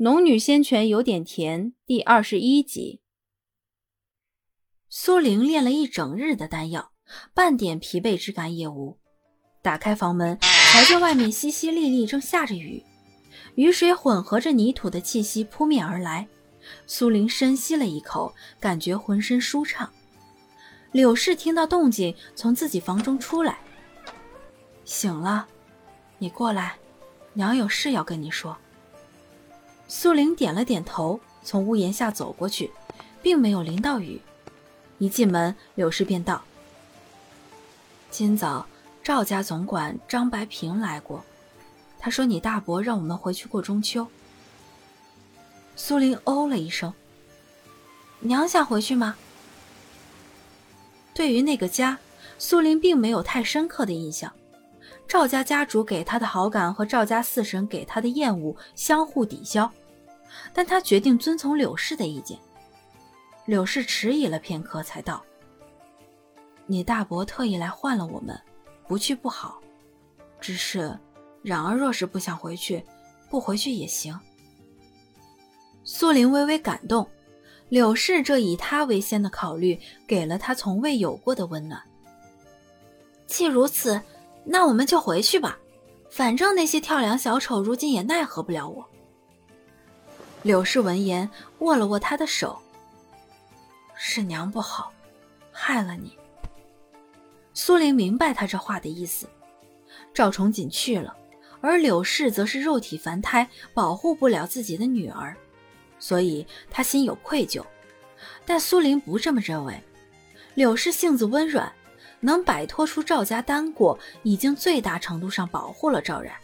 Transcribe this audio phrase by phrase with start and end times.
[0.00, 3.00] 农女仙泉有点甜，第二十一集。
[4.88, 6.92] 苏玲练了一整日的丹药，
[7.34, 8.96] 半点疲惫之感也无。
[9.60, 12.84] 打开房门，瞧见外面淅淅沥沥正下着雨，
[13.56, 16.28] 雨水混合着泥土的气息扑面而来。
[16.86, 19.92] 苏玲深吸了一口，感觉浑身舒畅。
[20.92, 23.58] 柳氏听到动静，从自己房中出来，
[24.84, 25.48] 醒了，
[26.18, 26.76] 你过来，
[27.32, 28.56] 娘有事要跟你说。
[29.90, 32.70] 苏玲点了点头，从屋檐下走过去，
[33.22, 34.20] 并没有淋到雨。
[34.98, 36.42] 一进门，柳氏便道
[38.10, 38.66] ：“今早
[39.02, 41.24] 赵家总管张白平来过，
[41.98, 44.06] 他说你大伯让我们回去过中秋。”
[45.74, 46.92] 苏玲哦了一声
[48.20, 49.16] ：“娘想回去吗？”
[51.14, 51.98] 对于那个家，
[52.38, 54.30] 苏玲并没有太深刻的印象。
[55.06, 59.72] 赵家家主给他的好感和赵家四婶给他的厌恶相互抵消，
[60.52, 62.38] 但他决定遵从柳氏的意见。
[63.46, 65.24] 柳氏迟疑了片刻，才道
[66.66, 68.38] ：“你大伯特意来唤了我们，
[68.86, 69.60] 不去不好。
[70.40, 70.98] 只是，
[71.42, 72.84] 冉儿若是不想回去，
[73.30, 74.18] 不回去也行。”
[75.84, 77.08] 苏林微微感动。
[77.70, 81.82] 柳氏这以他为先的考虑，给了他从未有过的温暖。
[83.26, 84.00] 既如此，
[84.44, 85.58] 那我们就回去吧。
[86.10, 88.88] 反正那些跳梁小丑如今也奈何不了我。
[90.42, 92.58] 柳氏闻言，握了握他的手。
[93.96, 94.92] 是娘不好，
[95.50, 96.16] 害了你。
[97.52, 99.28] 苏玲明白他这话的意思。
[100.14, 101.14] 赵崇锦去了，
[101.60, 105.36] 而柳氏则是肉体凡胎，保护不了自己的女儿。
[105.98, 107.64] 所以他心有愧疚，
[108.46, 109.82] 但苏玲不这么认为。
[110.54, 111.72] 柳氏性子温软，
[112.20, 116.34] 能摆脱出赵家单过，已经最大程度上保护了赵然。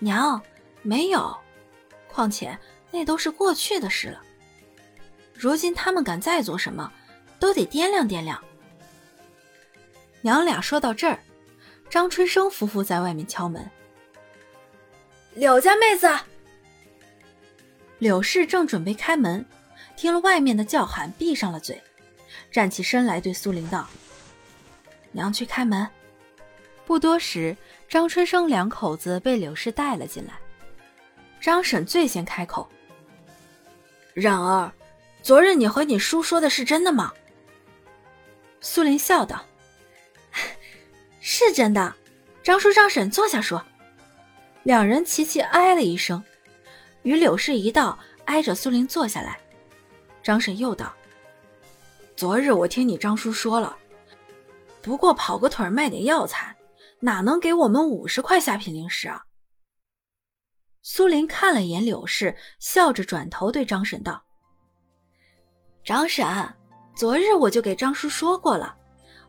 [0.00, 0.40] 娘，
[0.82, 1.36] 没有，
[2.12, 2.56] 况且
[2.90, 4.22] 那都是过去的事了。
[5.34, 6.92] 如今他们敢再做什么，
[7.40, 8.40] 都得掂量掂量。
[10.20, 11.18] 娘俩说到这儿，
[11.90, 13.68] 张春生夫妇在外面敲门。
[15.34, 16.08] 柳家妹子。
[17.98, 19.44] 柳氏正准备开门，
[19.96, 21.80] 听了外面的叫喊，闭上了嘴，
[22.50, 23.88] 站起身来对苏玲道
[25.12, 25.88] ：“娘去开门。”
[26.84, 27.56] 不多时，
[27.88, 30.34] 张春生两口子被柳氏带了进来。
[31.42, 32.68] 张婶最先开口
[34.14, 34.72] ：“冉儿，
[35.22, 37.12] 昨日你和你叔说的是真的吗？”
[38.62, 39.44] 苏林笑道
[41.20, 41.92] ：“是真的。”
[42.44, 43.60] 张叔、张婶坐下说。
[44.62, 46.22] 两人齐齐哎了一声。
[47.02, 49.36] 与柳氏一道挨着苏林坐下来，
[50.22, 50.94] 张婶又道
[52.14, 53.76] ：“昨日我听你张叔说了，
[54.80, 56.54] 不过跑个腿卖点药材，
[57.00, 59.24] 哪能给我们五十块下品灵石啊？”
[60.82, 64.22] 苏玲看了眼柳氏，笑着转头对张婶道
[65.84, 66.26] ：“张婶，
[66.94, 68.74] 昨日我就给张叔说过了，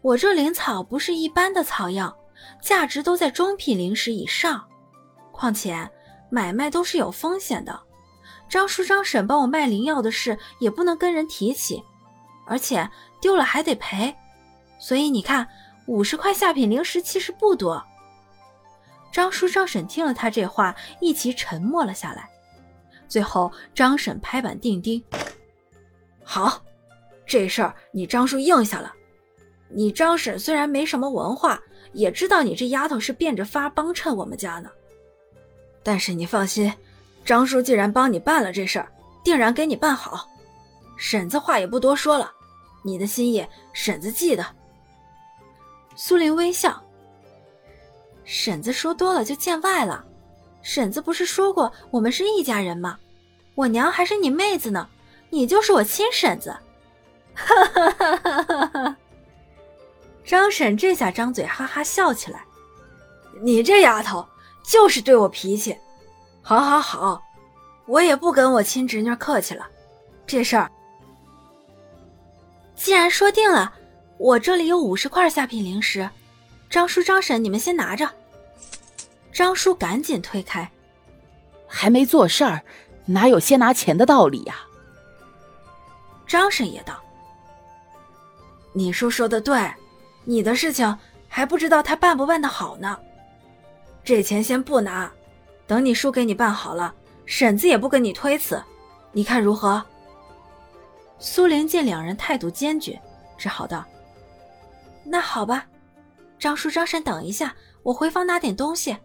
[0.00, 2.16] 我这灵草不是一般的草药，
[2.62, 4.66] 价值都在中品灵石以上，
[5.32, 5.90] 况且……”
[6.32, 7.82] 买卖都是有风险的，
[8.48, 11.82] 张叔张婶帮我卖灵药的事也不能跟人提起，
[12.46, 12.88] 而且
[13.20, 14.14] 丢了还得赔，
[14.78, 15.48] 所以你看，
[15.86, 17.84] 五十块下品灵石其实不多。
[19.12, 22.28] 张叔张婶听了他这话，一齐沉默了下来。
[23.08, 25.02] 最后，张婶拍板定钉
[26.22, 26.62] ：“好，
[27.26, 28.92] 这事儿你张叔应下了。
[29.68, 31.60] 你张婶虽然没什么文化，
[31.92, 34.70] 也知道你这丫头是变着法帮衬我们家呢。”
[35.82, 36.72] 但是你放心，
[37.24, 38.92] 张叔既然帮你办了这事儿，
[39.24, 40.28] 定然给你办好。
[40.96, 42.30] 婶子话也不多说了，
[42.84, 44.44] 你的心意，婶子记得。
[45.96, 46.80] 苏玲微笑，
[48.32, 50.04] 婶子说多了就见外了。
[50.62, 52.96] 婶子不是说过我们是一家人吗？
[53.56, 54.88] 我娘还是你妹子呢，
[55.30, 56.56] 你就是我亲婶子。
[57.34, 58.96] 哈哈哈哈哈哈！
[60.24, 62.44] 张婶这下张嘴哈哈笑起来，
[63.42, 64.24] 你这丫头。
[64.62, 65.76] 就是对我脾气，
[66.42, 67.20] 好，好，好，
[67.86, 69.66] 我也不跟我亲侄女客气了。
[70.26, 70.70] 这事儿
[72.76, 73.72] 既然说定了，
[74.18, 76.08] 我这里有五十块下品灵石，
[76.68, 78.08] 张叔、张婶，你们先拿着。
[79.32, 80.70] 张叔赶紧推开，
[81.66, 82.62] 还没做事儿，
[83.06, 84.56] 哪有先拿钱的道理呀？
[86.26, 87.00] 张婶也道
[88.72, 89.72] ：“你叔说的对，
[90.24, 90.96] 你的事情
[91.28, 92.98] 还不知道他办不办得好呢。”
[94.04, 95.10] 这钱先不拿，
[95.66, 96.94] 等你叔给你办好了，
[97.26, 98.62] 婶子也不跟你推辞，
[99.12, 99.82] 你看如何？
[101.18, 103.00] 苏玲见两人态度坚决，
[103.36, 103.84] 只好道
[105.04, 105.66] ：“那好吧，
[106.38, 108.96] 张叔、张婶等一下，我回房拿点东西。”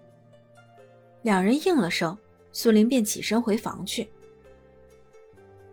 [1.25, 2.15] 两人应了声，
[2.53, 4.07] 苏林便起身回房去。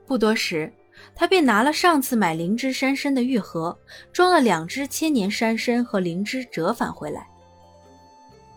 [0.07, 0.73] 不多时，
[1.15, 3.79] 他便拿了上次买灵芝山参的玉盒，
[4.15, 7.29] 装了两只千年山参和灵芝折返回来。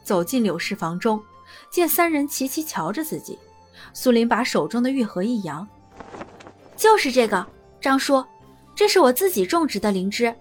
[0.05, 1.21] 走进柳氏房中，
[1.69, 3.37] 见三人齐齐瞧着自己，
[3.93, 5.67] 苏林把手中的玉盒一扬
[6.77, 7.45] ：“就是这个，
[7.81, 8.23] 张叔，
[8.73, 10.33] 这是我自己种植的灵芝。”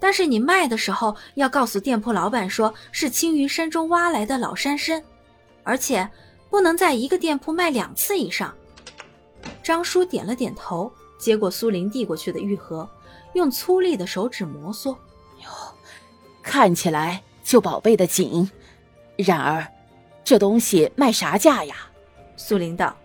[0.00, 5.00] 但是你卖的时候要告诉店铺老板，说是青云山中挖来的老山参，
[5.62, 6.08] 而且
[6.50, 8.54] 不能在一个店铺卖两次以上。
[9.62, 12.88] 张叔点了点头，接过苏林递过去的玉盒，
[13.34, 14.90] 用粗粝的手指摩挲，
[15.42, 15.48] 哟，
[16.42, 18.50] 看起来就宝贝的紧。
[19.16, 19.66] 然而，
[20.24, 21.76] 这东西卖啥价呀？
[22.36, 22.96] 苏林道：“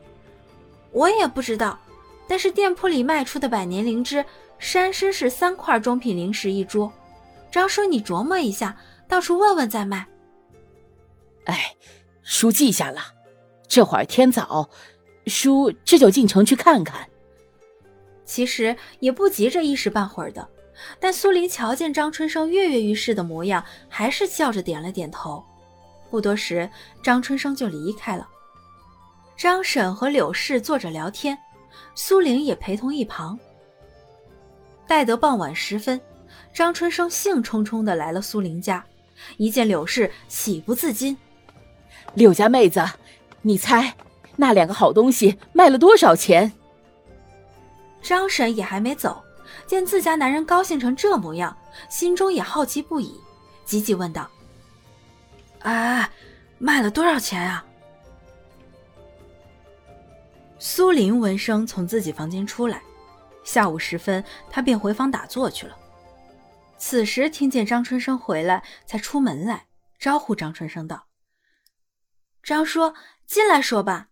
[0.92, 1.80] 我也不知道，
[2.28, 4.24] 但是店铺里卖出的百年灵芝。”
[4.60, 6.92] 山参是三块中品灵石一株，
[7.52, 8.76] 张叔你琢磨一下，
[9.08, 10.08] 到处问问再卖。
[11.46, 11.76] 哎，
[12.30, 13.00] 书记下了，
[13.70, 14.70] 这会儿天早，
[15.28, 17.08] 叔这就进城去看看。
[18.26, 20.46] 其实也不急着一时半会儿的，
[21.00, 25.42] 但苏玲瞧见张春生跃跃欲试的模样，还是笑着点了点头。
[26.12, 26.70] 不多时，
[27.02, 28.28] 张春生就离开了。
[29.38, 31.38] 张婶和柳氏坐着聊天，
[31.96, 33.40] 苏玲也陪同一旁。
[34.86, 36.00] 待得傍晚时分，
[36.54, 38.86] 张春生兴冲冲的来了苏玲家，
[39.38, 41.18] 一见柳氏，喜不自禁。
[42.14, 42.84] 柳家妹子，
[43.42, 43.96] 你猜
[44.36, 46.52] 那两个好东西卖了多少钱？
[48.02, 49.24] 张婶也还没走，
[49.66, 51.56] 见自家男人高兴成这模样，
[51.90, 53.20] 心中也好奇不已，
[53.66, 54.30] 急急问道
[55.60, 56.10] ：“哎，
[56.58, 57.66] 卖了多少钱啊？”
[60.60, 62.82] 苏林闻声从自己房间出来。
[63.44, 65.78] 下午时分，他便回房打坐去了。
[66.78, 69.66] 此时听见张春生回来，才出门来
[69.98, 71.06] 招呼张春生道
[72.48, 72.94] ：“张叔，
[73.26, 74.08] 进来说吧。”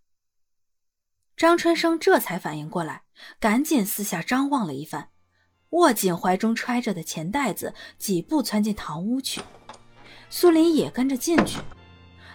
[1.37, 3.03] 张春生这才反应过来，
[3.39, 5.07] 赶紧四下张望了一番，
[5.69, 9.39] 握紧怀中揣着的钱袋子，几步窜进堂屋去。
[10.29, 11.59] 苏林也跟着进去，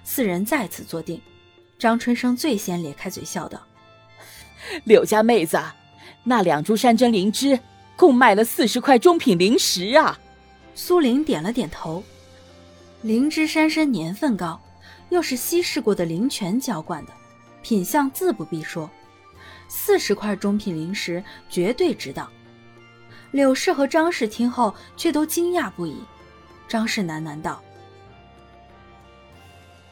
[0.03, 1.21] 四人再次坐定。
[1.79, 3.61] 张春生最先咧开嘴笑道
[4.85, 5.61] ：“柳家妹子。”
[6.25, 7.61] 那两株山珍灵芝
[7.95, 10.19] 共卖了四十块中品灵石啊！
[10.75, 12.03] 苏林点了点头。
[13.03, 14.59] 灵芝山参年份高，
[15.11, 17.13] 又是稀释过的灵泉浇灌的，
[17.63, 18.89] 品相自不必说。
[19.69, 22.29] 四十块中品灵石绝对值当。
[23.31, 26.03] 柳氏和张氏听后却都惊讶不已。
[26.67, 27.63] 张氏喃喃道：“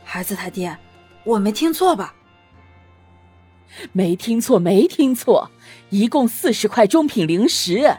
[0.02, 0.76] 孩子他爹，
[1.24, 2.14] 我没听错吧？”
[3.92, 5.50] 没听错，没听错，
[5.90, 7.98] 一共四十块中品灵石。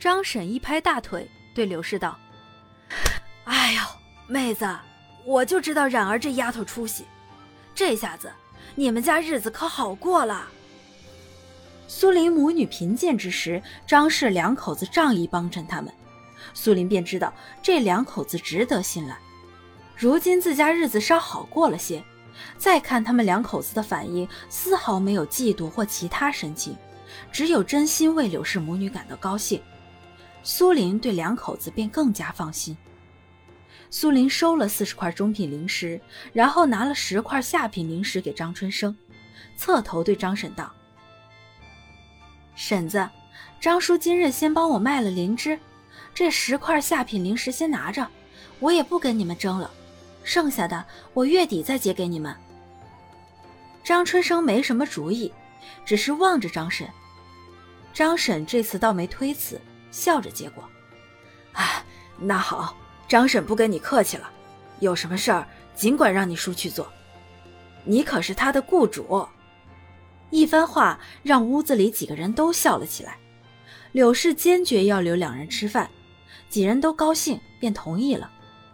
[0.00, 2.18] 张婶一拍大腿，对柳氏道
[3.44, 3.80] ：“哎呦，
[4.26, 4.66] 妹子，
[5.24, 7.04] 我就知道冉儿这丫头出息，
[7.74, 8.30] 这下子
[8.74, 10.48] 你们家日子可好过了。”
[11.88, 15.92] 苏林母女贫贱之时，张氏两口子仗义帮衬他们，
[16.54, 17.32] 苏林便知道
[17.62, 19.16] 这两口子值得信赖。
[19.96, 22.02] 如今自家日子稍好过了些。
[22.56, 26.76] 再看他们两口子的反应，丝毫没有嫉妒或其他神情，
[27.30, 29.62] 只有真心为柳氏母女感到高兴。
[30.42, 32.76] 苏林对两口子便更加放心。
[33.92, 36.00] 苏林收了四十块中品灵石，
[36.32, 38.96] 然后拿了十块下品灵石给张春生，
[39.54, 40.72] 侧头对张婶道
[42.56, 43.06] ：“婶子，
[43.60, 45.58] 张叔今日先帮我卖了灵芝，
[46.14, 48.08] 这十块下品灵石先拿着，
[48.60, 49.70] 我也不跟你们争了。”
[50.24, 50.82] 剩下的
[51.12, 52.34] 我月底再结给你们。
[53.84, 55.30] 张春生没什么主意，
[55.84, 56.88] 只是望着张婶。
[57.92, 60.64] 张婶这次倒没推辞，笑着接过。
[61.52, 61.84] 啊，
[62.18, 62.74] 那好，
[63.12, 64.30] 张婶不跟你客气了，
[64.80, 66.90] 有什么事儿尽管让你叔去做，
[67.84, 69.28] 你可是他的雇主。
[70.30, 73.18] 一番话让屋子里几个人都笑了起来。
[73.92, 75.90] 柳氏坚决要留两人吃饭，
[76.48, 78.30] 几人都高兴，便同意了。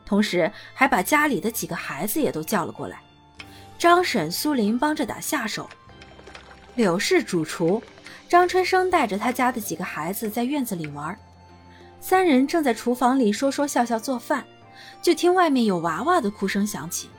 [0.06, 3.00] 同时还把家里的几个孩子也都叫了过来，
[3.76, 5.68] 张婶、苏林帮着打下手，
[6.76, 7.82] 柳氏主厨，
[8.28, 11.18] 张春生带着他家的几个孩子在院子里玩，
[12.00, 14.44] 三人正在厨房里说说笑笑做饭，
[15.02, 17.10] 就听外面有娃娃的哭声响起。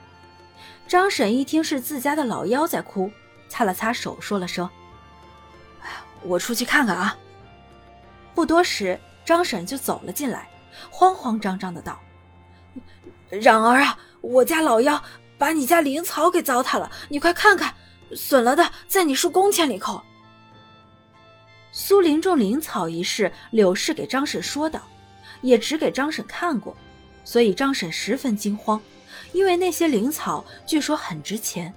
[0.88, 3.10] 张婶一听是自家的老幺在哭，
[3.48, 4.68] 擦了擦手，说了声
[6.22, 7.16] ：“我出去看看啊。”
[8.34, 10.48] 不多时，张婶就走了进来，
[10.90, 12.00] 慌慌张张的道。
[13.28, 15.00] 冉儿啊，我家老幺
[15.38, 17.74] 把你家灵草给糟蹋了，你快看看，
[18.16, 20.02] 损了的在你叔工钱里扣。
[21.82, 24.78] 苏林种灵草一事，柳氏给张婶说的，
[25.40, 26.76] 也只给张婶看过，
[27.24, 28.78] 所以张婶十分惊慌，
[29.32, 31.72] 因为那些灵草据说很值钱。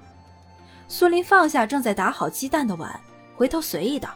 [0.89, 3.00] 苏林放下正在打好鸡蛋的碗，
[3.33, 4.13] 回头随意道：“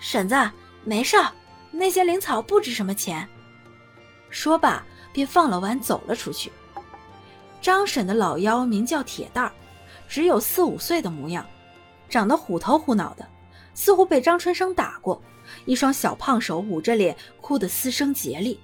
[0.00, 0.36] 婶子，
[0.84, 1.16] 没事，
[1.70, 3.26] 那些灵草不值什么钱。”
[4.28, 4.84] 说罢，
[5.14, 6.52] 便放了碗走了出去。
[7.62, 9.52] 张婶的老幺名叫铁蛋儿，
[10.06, 11.42] 只有四五岁的模样，
[12.10, 13.26] 长得虎头虎脑的，
[13.78, 15.22] 似乎被张春生打过，
[15.64, 18.58] 一双小胖手捂着脸，哭得嘶声竭力。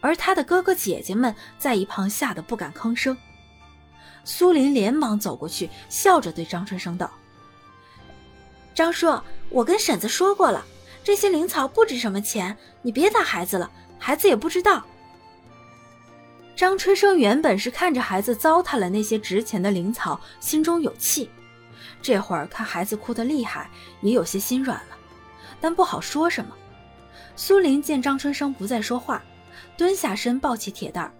[0.00, 3.14] 而他的哥哥姐姐们在一旁吓得不敢吭声。
[4.24, 7.10] 苏林连忙走过去，笑着对张春生道
[8.74, 10.64] ：“张叔，我跟婶子说过了，
[11.04, 14.82] 这些灵草不值什么钱，你别打孩子了，孩子也不知道。”
[16.56, 21.28] 张春生原本是看着孩子糟蹋了那些值钱的灵草，心中有气，
[22.00, 24.96] 这会儿看孩子哭得厉害，也有些心软了，
[25.60, 26.54] 但不好说什么。
[27.36, 29.22] 苏林见张春生不再说话，
[29.76, 31.12] 蹲下身抱起铁蛋儿，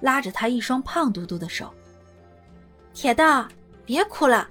[0.00, 1.72] 拉着他一双胖嘟嘟的手。
[2.92, 3.48] 铁蛋，
[3.84, 4.48] 别哭了，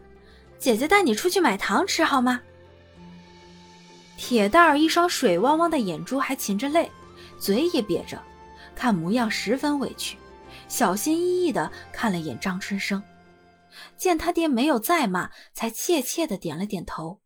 [0.57, 2.41] 姐姐带你出去买糖吃好吗？
[4.17, 6.89] 铁蛋儿一双水汪汪的眼珠还噙着泪，
[7.37, 8.21] 嘴也瘪着，
[8.75, 10.17] 看模样十分委屈，
[10.67, 13.01] 小心翼翼的看了眼张春生，
[13.97, 17.19] 见他爹没有再骂，才怯怯的点了点头。